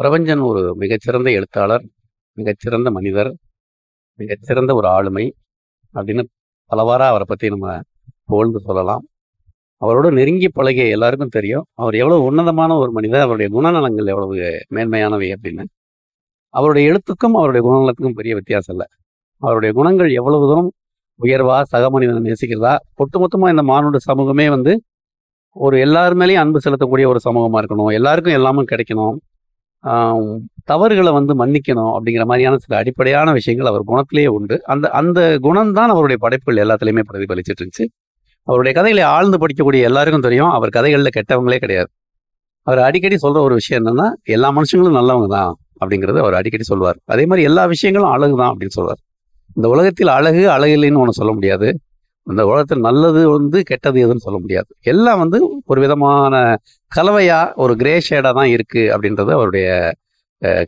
[0.00, 1.82] பிரபஞ்சன் ஒரு மிகச்சிறந்த எழுத்தாளர்
[2.38, 3.30] மிகச்சிறந்த மனிதர்
[4.18, 5.24] மிகச்சிறந்த ஒரு ஆளுமை
[5.94, 6.22] அப்படின்னு
[6.70, 7.80] பலவாறாக அவரை பற்றி நம்ம
[8.24, 9.02] புகழ்ந்து சொல்லலாம்.
[9.82, 11.64] அவரோட நெருங்கி பழகிய எல்லாருக்கும் தெரியும்.
[11.74, 14.34] அவர் எவ்வளவு உன்னதமான ஒரு மனிதர் அவருடைய குணநலங்கள் எவ்வளவு
[14.74, 15.64] மேன்மையானவை அப்படின்னு.
[16.54, 18.86] அவருடைய எழுத்துக்கும் அவருடைய குணநலத்துக்கும் பெரிய வித்தியாசம் இல்லை.
[19.42, 20.70] அவருடைய குணங்கள் எவ்வளவு தூரம்
[21.20, 22.76] உயர்வா சக மனிதனை நேசிக்கிறதா?
[23.02, 24.74] ஒட்டுமொத்தமாக இந்த மானுட சமூகமே வந்து
[25.52, 27.92] ஒரு எல்லார் மேலேயும் அன்பு செலுத்தக்கூடிய ஒரு சமூகமாக இருக்கணும்.
[27.92, 29.16] எல்லாருக்கும் எல்லாமும் கிடைக்கணும்.
[30.64, 34.56] தவறுகளை வந்து மன்னிக்கணும் அப்படிங்கிற மாதிரியான சில அடிப்படையான விஷயங்கள் அவர் குணத்திலேயே உண்டு.
[34.64, 37.84] அந்த அந்த குணம்தான் அவருடைய படைப்புகள் எல்லாத்துலேயுமே பிரதிபலிச்சிட்டு இருந்துச்சு.
[38.48, 40.50] அவருடைய கதைகளை ஆழ்ந்து படிக்கக்கூடிய எல்லாருக்கும் தெரியும்.
[40.50, 41.90] அவர் கதைகளில் கெட்டவங்களே கிடையாது.
[42.66, 46.98] அவர் அடிக்கடி சொல்ற ஒரு விஷயம் என்னன்னா எல்லா மனுஷங்களும் நல்லவங்க தான் அப்படிங்கிறது அவர் அடிக்கடி சொல்வார்.
[47.04, 49.00] அதே மாதிரி எல்லா விஷயங்களும் அழகு தான் அப்படின்னு சொல்வார்.
[49.56, 51.68] இந்த உலகத்தில் அழகு அழகில்லைன்னு ஒன்று சொல்ல முடியாது.
[52.30, 54.70] இந்த உலகத்தில் நல்லது வந்து கெட்டது எதுன்னு சொல்ல முடியாது.
[54.92, 55.38] எல்லாம் வந்து
[55.70, 56.34] ஒரு விதமான
[56.92, 59.68] கலவையாக ஒரு கிரே ஷேடாக தான் இருக்கு அப்படின்றது அவருடைய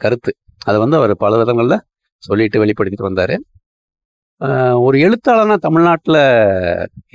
[0.04, 0.32] கருத்து.
[0.66, 1.84] அதை வந்து அவர் பல விதங்களில்
[2.22, 3.34] சொல்லிட்டு வெளிப்படுத்திட்டு வந்தார்.
[4.86, 6.20] ஒரு எழுத்தாளனாக தமிழ்நாட்டில்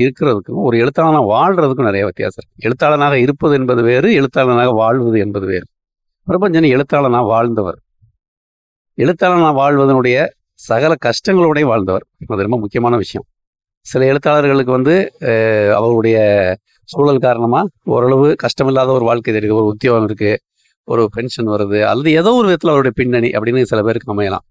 [0.01, 2.63] இருக்கிறதுக்கும் ஒரு எழுத்தாளனாக வாழ்கிறதுக்கும் நிறைய வித்தியாசம் இருக்கு.
[2.67, 5.67] எழுத்தாளனாக இருப்பது என்பது வேறு எழுத்தாளனாக வாழ்வது என்பது வேறு.
[6.27, 7.79] பிரபஞ்சன் எழுத்தாளனாக வாழ்ந்தவர்.
[8.97, 10.17] எழுத்தாளனாக வாழ்வதனுடைய
[10.67, 12.05] சகல கஷ்டங்களோடய வாழ்ந்தவர்.
[12.33, 13.27] அது ரொம்ப முக்கியமான விஷயம்.
[13.89, 14.95] சில எழுத்தாளர்களுக்கு வந்து
[15.79, 16.17] அவருடைய
[16.89, 20.41] சூழல் காரணமாக ஓரளவு கஷ்டமில்லாத ஒரு வாழ்க்கை தெரியுது ஒரு உத்தியோகம் இருக்குது
[20.87, 24.45] ஒரு பென்ஷன் வருது அல்லது ஏதோ ஒரு விதத்தில் அவருடைய பின்னணி அப்படின்னு சில பேருக்கு அமையலாம்.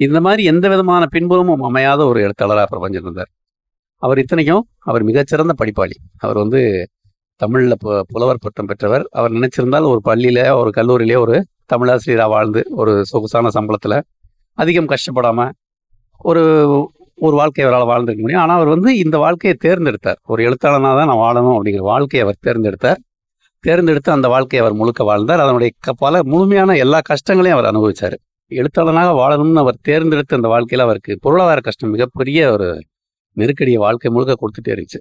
[0.00, 3.30] இந்த மாதிரி எந்த விதமான பின்புலமும் அமையாத ஒரு எழுத்தாளராக பிரபஞ்சன் இருந்தார்
[4.02, 5.96] அவர் இத்தனைக்கும் அவர் மிகச்சிறந்த படிப்பாளி.
[6.24, 6.60] அவர் வந்து
[7.40, 9.04] தமிழில் பு புலவர் பட்டம் பெற்றவர்.
[9.18, 11.36] அவர் நினைச்சிருந்தால் ஒரு பள்ளியில ஒரு கல்லூரியிலே ஒரு
[11.72, 13.98] தமிழாசிரியராக வாழ்ந்து ஒரு சொகுசான சம்பளத்தில்
[14.58, 15.52] அதிகம் கஷ்டப்படாமல்
[16.30, 16.42] ஒரு
[17.26, 18.42] ஒரு வாழ்க்கையை அவரால் வாழ்ந்திருக்க முடியும்.
[18.44, 20.18] ஆனால் அவர் வந்து இந்த வாழ்க்கையை தேர்ந்தெடுத்தார்.
[20.32, 23.00] ஒரு எழுத்தாளனாக தான் நான் வாழணும் அப்படிங்கிற வாழ்க்கையை அவர் தேர்ந்தெடுத்தார்.
[23.64, 25.42] தேர்ந்தெடுத்து அந்த வாழ்க்கையை அவர் முழுக்க வாழ்ந்தார்.
[25.44, 25.70] அதனுடைய
[26.04, 28.16] பல முழுமையான எல்லா கஷ்டங்களையும் அவர் அனுபவிச்சார்.
[28.50, 32.68] எழுத்தாளனாக வாழணும்னு அவர் தேர்ந்தெடுத்த அந்த வாழ்க்கையில் அவருக்கு பொருளாதார கஷ்டம் மிகப்பெரிய ஒரு
[33.36, 35.00] நெருக்கடியை வாழ்க்கை முழுக்க கொடுத்துட்டே இருந்துச்சு.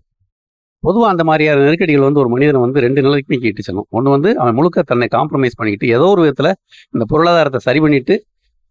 [0.83, 3.87] பொதுவாக அந்த மாதிரியான நெருக்கடிகள் வந்து ஒரு மனிதனை வந்து ரெண்டு நிலைக்குமே கீட்டு செல்லும்.
[3.97, 6.51] ஒன்று வந்து அவன் முழுக்க தன்னை காம்ப்ரமைஸ் பண்ணிக்கிட்டு ஏதோ ஒரு விதத்தில்
[6.95, 8.15] இந்த பொருளாதாரத்தை சரி பண்ணிட்டு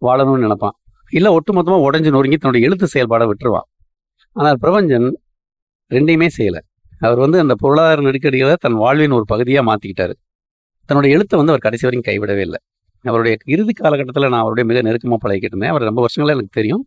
[0.03, 0.77] வாழணும்னு நினைப்பான்.
[1.17, 3.69] இல்லை ஒட்டுமொத்தமாக உடஞ்சு நொறுங்கி தன்னுடைய எழுத்து செயல்பாடை விட்டுருவான்.
[4.37, 5.09] ஆனால் பிரபஞ்சன்
[5.91, 6.61] ரெண்டையுமே செய்யலை.
[7.07, 10.15] அவர் வந்து அந்த பொருளாதார நெருக்கடிகளை தன் வாழ்வின் ஒரு பகுதியாக மாற்றிக்கிட்டாரு
[10.89, 12.61] தன்னுடைய எழுத்தை வந்து அவர் கடைசி வரைக்கும் கைவிடவே இல்லை.
[13.05, 15.73] அவருடைய இறுதி காலகட்டத்தில் நான் அவருடைய மிக நெருக்கமாக பழகிக்கிட்டு இருந்தேன்.
[15.75, 16.83] அவர் ரொம்ப வருஷங்களே எனக்கு தெரியும்.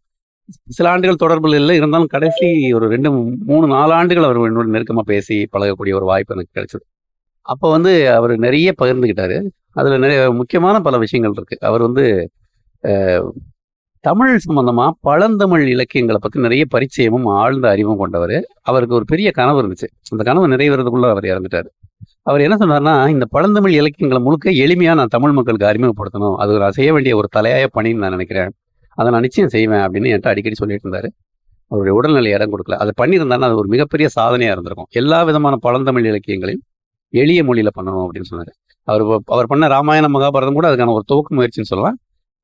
[0.77, 3.09] சில ஆண்டுகள் தொடர்பில் இல்லை இருந்தாலும் கடைசி ஒரு ரெண்டு
[3.49, 6.83] மூணு நாலு ஆண்டுகள் அவர் என்னோட நெருக்கமாக பேசி பழகக்கூடிய ஒரு வாய்ப்பு எனக்கு கிடைச்சது.
[7.53, 9.37] அப்போ வந்து அவர் நிறைய பகிர்ந்துக்கிட்டாரு.
[9.79, 12.05] அதில் நிறைய முக்கியமான பல விஷயங்கள் இருக்குது அவர் வந்து
[14.01, 18.35] தமிழ் சம்பந்தமாக பழந்தமிழ் இலக்கியங்களை பற்றி நிறைய பரிச்சயமும் ஆழ்ந்த அறிவும் கொண்டவர்.
[18.61, 19.87] அவருக்கு ஒரு பெரிய கனவு இருந்துச்சு.
[20.09, 21.67] அந்த கனவு நிறைவேறதுக்குள்ள அவர் இறந்துட்டார்.
[22.21, 26.35] அவர் என்ன சொன்னார்னா இந்த பழந்தமிழ் இலக்கியங்களை முழுக்க எளிமையாக நான் தமிழ் மக்களுக்கு அறிமுகப்படுத்தணும்.
[26.35, 28.51] அது நான் செய்ய வேண்டிய ஒரு தலையாய பணின்னு நான் நினைக்கிறேன்.
[28.97, 31.09] அதை நான் நிச்சயம் செய்வேன் அப்படின்னு என்கிட்ட அடிக்கடி சொல்லிட்டு இருந்தார்.
[31.67, 32.77] அவருடைய உடல்நிலை இடம் கொடுக்கல.
[32.83, 34.89] அதை பண்ணியிருந்தாருன்னா அது ஒரு மிகப்பெரிய சாதனையாக இருந்திருக்கும்.
[34.91, 36.63] எல்லா விதமான பழந்தமிழ் இலக்கியங்களையும்
[37.13, 38.51] எளிய மொழியில் பண்ணணும் அப்படின்னு சொன்னார்.
[38.83, 41.97] அவர் அவர் பண்ண ராமாயண மகாபாரதம் கூட அதுக்கான ஒரு துவக்க முயற்சின்னு சொல்லலாம்.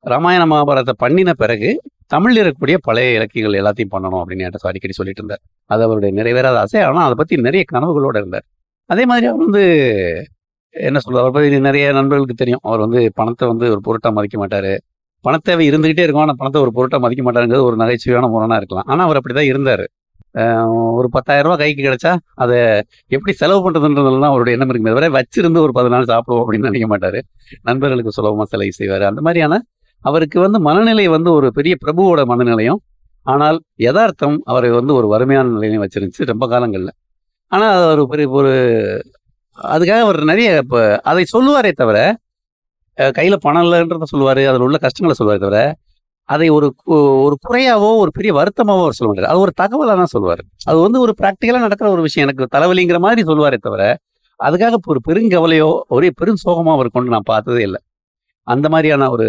[0.04, 1.70] ராமாயண மகாபாரதத்தை பண்ணின பிறகு
[2.12, 5.42] தமிழில் இருக்கக்கூடிய பழைய இலக்கியங்கள் எல்லாத்தையும் பண்ணணும் அப்படின்னு என்கிட்ட அடிக்கடி சொல்லிட்டு இருந்தார்.
[5.72, 6.78] அது அவருடைய நிறைவேறாத ஆசை.
[6.88, 8.46] ஆனால் அதை பற்றி நிறைய கனவுகளோடு இருந்தார்.
[8.90, 9.64] அதே மாதிரி அவர் வந்து
[10.74, 12.62] என்ன சொல்றது அவர் பற்றி நிறைய நண்பர்களுக்கு தெரியும்.
[12.68, 14.72] அவர் வந்து பணத்தை வந்து ஒரு பொருட்டாக மதிக்க மாட்டார்.
[15.24, 16.24] பணத்தேவை இருந்துகிட்டே இருக்கும்.
[16.26, 18.88] ஆனால் பணத்தை ஒரு பொருட்டாக மதிக்க மாட்டாருங்கிறது ஒரு நகைச்சுவையான முரணாக இருக்கலாம்.
[18.92, 19.84] ஆனால் அவர் அப்படி தான் இருந்தார்
[20.98, 22.10] ஒரு பத்தாயிரம் ரூபா கைக்கு கிடைச்சா
[22.42, 22.56] அதை
[23.16, 27.18] எப்படி செலவு பண்ணுறதுன்றதுலாம் அவருடைய எண்ணம் இருக்குமே தவிர வச்சிருந்து ஒரு பதினாலு சாப்பிடுவோம் அப்படின்னு நினைக்க மாட்டார்.
[27.68, 29.04] நண்பர்களுக்கு சுலபமாக செலவு செய்வார்.
[29.10, 29.60] அந்த மாதிரியான
[30.04, 32.80] அவருக்கு வந்து மனநிலை வந்து ஒரு பெரிய பிரபுவோட மனநிலையும்
[33.26, 36.92] ஆனால் யதார்த்தம் அவரை வந்து ஒரு வறுமையான நிலையிலையும் வச்சிருந்துச்சு ரொம்ப காலங்களில்.
[37.52, 38.52] ஆனால் அது ஒரு பெரிய ஒரு
[39.58, 41.98] அதுக்காக அவர் நிறைய இப்போ அதை சொல்லுவாரே தவிர
[43.18, 45.58] கையில் பணம் இல்லைன்றத சொல்லுவார் அதில் உள்ள கஷ்டங்களை சொல்லுவாரே தவிர
[46.28, 46.66] அதை ஒரு
[47.26, 49.30] ஒரு குறையாவோ ஒரு பெரிய வருத்தமாவோ அவர் சொல்ல மாட்டார்.
[49.32, 50.42] அது ஒரு தகவலாக தான் சொல்லுவார்.
[50.70, 52.24] அது வந்து ஒரு ப்ராக்டிக்கலாக நடக்கிற ஒரு விஷயம்.
[52.26, 53.82] எனக்கு தலைவலிங்கிற மாதிரி சொல்லுவாரே தவிர
[54.40, 57.80] அதுக்காக ஒரு பெருங்கவலையோ ஒரே பெரும் சோகமாக அவர் கொண்டு நான் பார்த்ததே இல்லை.
[58.46, 59.26] அந்த மாதிரியான ஒரு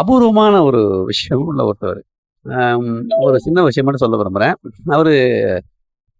[0.00, 0.80] அபூர்வமான ஒரு
[1.10, 2.00] விஷயம் உள்ள ஒருத்தவர்.
[3.26, 4.56] ஒரு சின்ன விஷயம் மட்டும் சொல்ல விரும்புகிறேன்
[4.96, 5.12] அவர்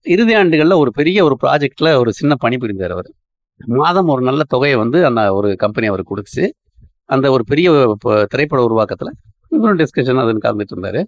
[0.06, 3.08] இறுதி ஆண்டுகளில் ஒரு பெரிய ஒரு ப்ராஜெக்டில் ஒரு சின்ன பணி புரிந்தார் அவர்.
[3.80, 6.44] மாதம் ஒரு நல்ல தொகையை வந்து அந்த ஒரு கம்பெனி அவர் கொடுத்துச்சு.
[7.14, 7.68] அந்த ஒரு பெரிய
[8.32, 9.12] திரைப்பட உருவாக்கத்தில்
[9.56, 11.00] இவரும் டிஸ்கஷன் அதுன்னு கலந்துட்டு இருந்தார்.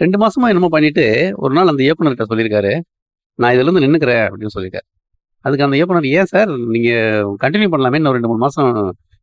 [0.00, 1.04] ரெண்டு மாசமா என்னமோ பண்ணிட்டு
[1.44, 2.72] ஒரு நாள் அந்த இயக்குனர்கிட்ட சொல்லியிருக்காரு
[3.38, 4.86] நான் இதுலேருந்து நின்றுக்கிறேன் அப்படின்னு சொல்லியிருக்காரு
[5.44, 8.70] அதுக்கு அந்த இயக்குனர் ஏன் சார் நீங்கள் கண்டினியூ பண்ணலாமே இன்னும் ரெண்டு மூணு மாதம்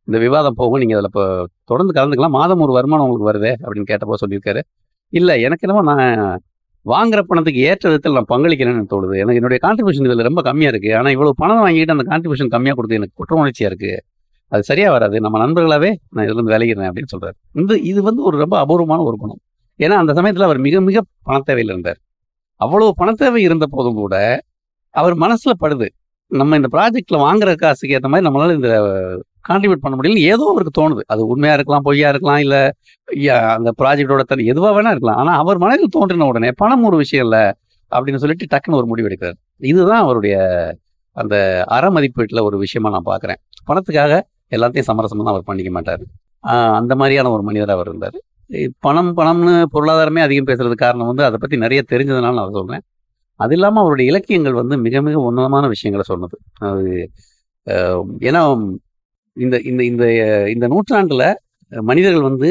[0.08, 1.24] இந்த விவாதம் போகும் நீங்கள் அதில் இப்போ
[1.70, 2.36] தொடர்ந்து கலந்துக்கலாம்.
[2.38, 4.60] மாதம் ஒரு வருமானம் உங்களுக்கு வருதே அப்படின்னு கேட்டப்போ சொல்லியிருக்காரு.
[5.12, 6.10] இல்லை எனக்கு என்னமோ நான்
[6.86, 9.14] வாங்குற பணத்துக்கு ஏற்ற விதத்தில் நான் பங்களிக்கிறேன்னு தோணுது.
[9.22, 12.98] எனக்கு என்னுடைய கான்ட்ரிபியூஷன் இதில் ரொம்ப கம்மியாக இருக்குது ஆனால் இவ்வளோ பணம் வாங்கிட்டு அந்த கான்ட்ரிபியூஷன் கம்மியாக கொடுத்து
[13.00, 13.96] எனக்கு குற்ற உணர்ச்சியாக இருக்குது
[14.52, 15.16] அது சரியாக வராது.
[15.24, 19.40] நம்ம நண்பர்களாகவே நான் இதுலேருந்து இருந்து அப்படின்னு சொல்கிறார் இந்த இது வந்து ஒரு ரொம்ப அபூர்வமான ஒரு குணம்.
[19.80, 20.98] ஏன்னா அந்த சமயத்தில் அவர் மிக மிக
[21.28, 21.98] பணத்தேவையில் இருந்தார்.
[22.60, 24.16] அவ்வளோ பணத்தேவை இருந்த போதும் கூட
[24.94, 25.86] அவர் மனசில் படுது.
[26.30, 28.70] நம்ம இந்த ப்ராஜெக்டில் வாங்குற காசுக்கு ஏற்ற மாதிரி நம்மளால இந்த
[29.48, 31.02] கான்ட்ரிபியூட் பண்ண முடியல ஏதோ அவருக்கு தோணுது.
[31.12, 32.56] அது உண்மையா இருக்கலாம் பொய்யா இருக்கலாம் இல்ல
[33.56, 35.20] அந்த ப்ராஜெக்டோட தனி எதுவா வேணா இருக்கலாம்.
[35.22, 37.38] ஆனா அவர் மனதில் தோன்றின உடனே பணம் ஒரு விஷயம் இல்ல
[37.92, 39.38] அப்படின்னு சொல்லிட்டு டக்குன்னு ஒரு முடிவு எடுக்கிறார்.
[39.72, 40.36] இதுதான் அவருடைய
[41.16, 41.34] அந்த
[41.76, 44.12] அற மதிப்பீட்டில் ஒரு விஷயமா நான் பார்க்குறேன் பணத்துக்காக
[44.52, 46.02] எல்லாத்தையும் சமரசமா அவர் பண்ணிக்க மாட்டார்.
[46.78, 48.16] அந்த மாதிரியான ஒரு மனிதர் அவர் இருந்தார்.
[48.86, 52.84] பணம் பணம்னு பொருளாதாரமே அதிகம் பேசுறது காரணம் வந்து அதை பற்றி நிறைய தெரிஞ்சதுனால நான் சொல்கிறேன்
[53.40, 56.36] அது இல்லாமல் அவருடைய இலக்கியங்கள் வந்து மிக மிக உன்னதமான விஷயங்களை சொன்னது.
[56.68, 56.84] அது
[58.28, 58.42] ஏன்னா
[59.36, 60.04] இந்த இந்த இந்த
[60.54, 61.26] இந்த நூற்றாண்டில்
[61.72, 62.48] மனிதர்கள் வந்து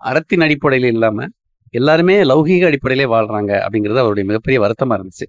[0.00, 1.30] அறத்தின் அடிப்படையில் இல்லாமல்
[1.78, 5.26] எல்லாருமே லௌகீக அடிப்படையிலே வாழ்கிறாங்க அப்படிங்கிறது அவருடைய மிகப்பெரிய வருத்தமாக இருந்துச்சு.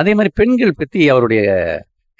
[0.00, 1.42] அதே மாதிரி பெண்கள் பற்றி அவருடைய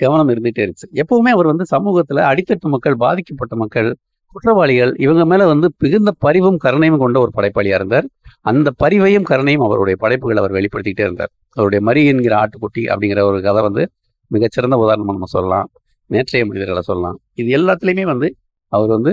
[0.00, 0.88] கவனம் இருந்துகிட்டே இருந்துச்சு.
[1.02, 3.88] எப்பவுமே அவர் வந்து சமூகத்தில் அடித்தட்டு மக்கள் பாதிக்கப்பட்ட மக்கள்
[4.34, 8.06] குற்றவாளிகள் இவங்க மேலே வந்து மிகுந்த பரிவும் கருணையும் கொண்ட ஒரு படைப்பாளியாக இருந்தார்.
[8.50, 11.32] அந்த பரிவையும் கருணையும் அவருடைய படைப்புகள் அவர் வெளிப்படுத்திக்கிட்டே இருந்தார்.
[11.58, 13.84] அவருடைய மரி என்கிற ஆட்டுக்குட்டி அப்படிங்கிற ஒரு கதை வந்து
[14.30, 15.68] மிகச்சிறந்த உதாரணமாக நம்ம சொல்லலாம்.
[16.10, 17.16] நேற்றைய மனிதர்களை சொல்லலாம்.
[17.40, 18.28] இது எல்லாத்துலேயுமே வந்து
[18.72, 19.12] அவர் வந்து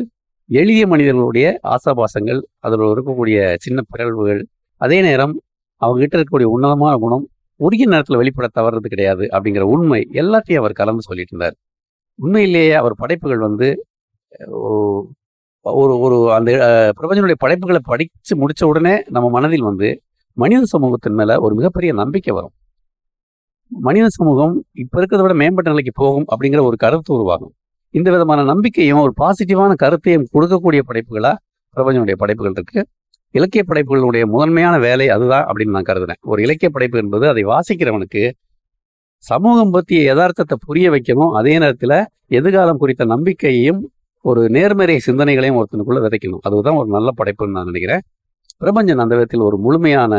[0.50, 4.42] எளிய மனிதர்களுடைய ஆசாபாசங்கள் அதில் இருக்கக்கூடிய சின்ன பிறழ்வுகள்
[4.82, 5.34] அதே நேரம்
[5.82, 7.26] அவங்ககிட்ட இருக்கக்கூடிய உன்னதமான குணம்
[7.60, 11.56] உரிய நேரத்தில் வெளிப்பட தவறுறது கிடையாது அப்படிங்கிற உண்மை எல்லாத்தையும் அவர் கலந்து சொல்லிட்டு இருந்தார்
[12.20, 13.68] உண்மையிலேயே அவர் படைப்புகள் வந்து
[15.66, 16.52] ஒரு ஒரு அந்த
[16.98, 19.90] பிரபஞ்சனுடைய படைப்புகளை படித்து முடித்த உடனே நம்ம மனதில் வந்து
[20.38, 22.54] மனித சமூகத்தின் மேலே ஒரு மிகப்பெரிய நம்பிக்கை வரும்.
[23.88, 27.54] மனித சமூகம் இப்போ இருக்கிறத விட மேம்பட்ட நிலைக்கு போகும் அப்படிங்கிற ஒரு கருத்து உருவாகும்.
[27.94, 31.32] இந்த விதமான நம்பிக்கையும் ஒரு பாசிட்டிவான கருத்தையும் கொடுக்கக்கூடிய படைப்புகளா
[31.76, 32.82] பிரபஞ்சனுடைய படைப்புகள் இருக்கு.
[33.36, 38.24] இலக்கிய படைப்புகளுடைய முதன்மையான வேலை அதுதான் அப்படின்னு நான் கருதுனேன் ஒரு இலக்கிய படைப்பு என்பது அதை வாசிக்கிறவனுக்கு
[39.24, 41.32] சமூகம் பற்றிய யதார்த்தத்தை புரிய வைக்கணும்.
[41.40, 41.98] அதே நேரத்தில்
[42.40, 43.82] எதிர்காலம் குறித்த நம்பிக்கையையும்
[44.26, 46.42] ஒரு நேர்மறை சிந்தனைகளையும் ஒருத்தனுக்குள்ள விதைக்கணும்.
[46.48, 48.04] அதுதான் ஒரு நல்ல படைப்புன்னு நான் நினைக்கிறேன்.
[48.64, 50.14] பிரபஞ்சன் அந்த விதத்தில் ஒரு முழுமையான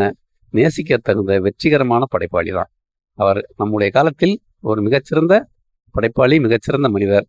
[0.54, 2.70] நேசிக்க தகுந்த வெற்றிகரமான படைப்பாளி தான்
[3.14, 5.46] அவர் நம்முடைய காலத்தில் ஒரு மிகச்சிறந்த
[5.90, 7.26] படைப்பாளி மிகச்சிறந்த மனிதர்.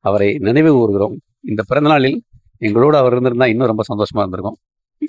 [0.00, 1.20] அவரை நினைவு கூறுகிறோம்.
[1.40, 2.22] இந்த பிறந்தநாளில்
[2.58, 4.56] எங்களோடு அவர் இருந்திருந்தால் இன்னும் ரொம்ப சந்தோஷமா இருந்திருக்கும்.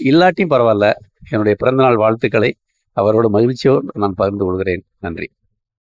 [0.04, 0.94] இல்லாட்டியும் பரவாயில்ல.
[1.30, 2.56] என்னுடைய பிறந்தநாள் வாழ்த்துக்களை
[2.96, 4.84] அவரோட மகிழ்ச்சியோடு நான் பகிர்ந்து கொள்கிறேன்.
[5.00, 5.30] நன்றி.